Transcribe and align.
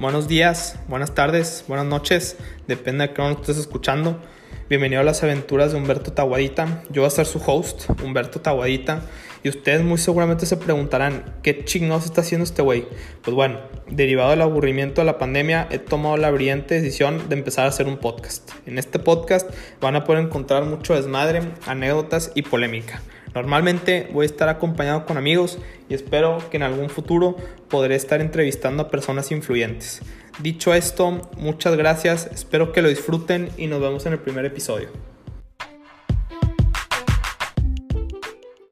buenos 0.00 0.28
días, 0.28 0.78
buenas 0.88 1.14
tardes, 1.14 1.64
buenas 1.66 1.86
noches, 1.86 2.36
depende 2.66 3.06
de 3.06 3.14
qué 3.14 3.22
hora 3.22 3.32
estés 3.32 3.58
escuchando. 3.58 4.20
Bienvenido 4.68 5.00
a 5.00 5.04
las 5.04 5.22
aventuras 5.22 5.72
de 5.72 5.78
Humberto 5.78 6.12
Taguadita. 6.12 6.82
Yo 6.90 7.00
voy 7.00 7.06
a 7.06 7.10
ser 7.10 7.24
su 7.24 7.40
host, 7.44 7.88
Humberto 8.04 8.40
Taguadita. 8.40 9.00
Y 9.42 9.48
ustedes 9.48 9.82
muy 9.82 9.96
seguramente 9.96 10.44
se 10.44 10.58
preguntarán, 10.58 11.36
¿qué 11.42 11.64
chingados 11.64 12.04
está 12.04 12.20
haciendo 12.20 12.44
este 12.44 12.60
güey? 12.60 12.86
Pues 13.22 13.34
bueno, 13.34 13.60
derivado 13.88 14.30
del 14.30 14.42
aburrimiento 14.42 15.00
de 15.00 15.06
la 15.06 15.16
pandemia, 15.16 15.68
he 15.70 15.78
tomado 15.78 16.18
la 16.18 16.30
brillante 16.30 16.74
decisión 16.74 17.30
de 17.30 17.36
empezar 17.36 17.64
a 17.64 17.68
hacer 17.68 17.86
un 17.86 17.96
podcast. 17.96 18.50
En 18.66 18.78
este 18.78 18.98
podcast 18.98 19.48
van 19.80 19.96
a 19.96 20.04
poder 20.04 20.22
encontrar 20.22 20.64
mucho 20.64 20.94
desmadre, 20.94 21.40
anécdotas 21.66 22.30
y 22.34 22.42
polémica. 22.42 23.00
Normalmente 23.34 24.08
voy 24.12 24.24
a 24.24 24.26
estar 24.26 24.48
acompañado 24.48 25.06
con 25.06 25.16
amigos 25.16 25.58
y 25.88 25.94
espero 25.94 26.38
que 26.50 26.56
en 26.56 26.62
algún 26.62 26.90
futuro 26.90 27.36
podré 27.68 27.94
estar 27.94 28.20
entrevistando 28.20 28.82
a 28.82 28.90
personas 28.90 29.30
influyentes. 29.30 30.00
Dicho 30.40 30.72
esto, 30.74 31.28
muchas 31.36 31.76
gracias, 31.76 32.28
espero 32.32 32.72
que 32.72 32.82
lo 32.82 32.88
disfruten 32.88 33.50
y 33.56 33.66
nos 33.66 33.80
vemos 33.80 34.06
en 34.06 34.12
el 34.12 34.18
primer 34.18 34.44
episodio. 34.44 34.88